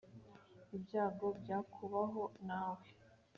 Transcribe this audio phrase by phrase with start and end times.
[0.77, 2.85] ibyago byakubaho nawe